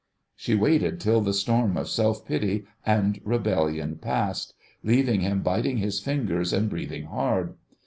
She 0.35 0.55
waited 0.55 0.99
till 0.99 1.21
the 1.21 1.31
storms 1.31 1.77
of 1.77 1.87
self 1.87 2.25
pity 2.25 2.65
and 2.83 3.21
rebellion 3.23 3.97
passed, 3.97 4.55
leaving 4.81 5.21
him 5.21 5.43
biting 5.43 5.77
his 5.77 5.99
fingers 5.99 6.53
and 6.53 6.71
breathing 6.71 7.03
hard. 7.05 7.53